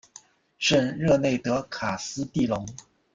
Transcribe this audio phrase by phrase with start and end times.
[0.57, 2.65] 圣热内德卡斯蒂隆。